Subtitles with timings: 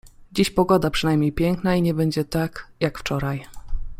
[0.31, 3.43] Dziś pogoda przynajmniej piękna i nie będzie tak, jak wczoraj.